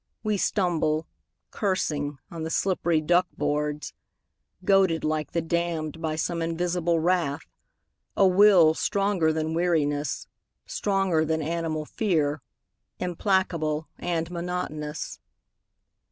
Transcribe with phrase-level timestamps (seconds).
[0.23, 1.05] We stumble,
[1.51, 3.93] cursing, on the slippery duck boards.
[4.65, 7.45] Goaded like the damned by some invisible wrath,
[8.17, 10.25] A will stronger than weariness,
[10.65, 12.41] stronger than animal fear,
[12.97, 15.19] Implacable and monotonous.